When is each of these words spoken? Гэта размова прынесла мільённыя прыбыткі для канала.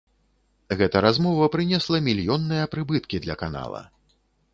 Гэта 0.77 1.01
размова 1.05 1.49
прынесла 1.55 1.99
мільённыя 2.07 2.71
прыбыткі 2.73 3.21
для 3.27 3.35
канала. 3.43 3.83